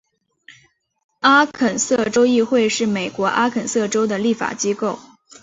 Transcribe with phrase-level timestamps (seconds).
[1.19, 4.97] 阿肯色州议会是美国阿肯色州的立法机构。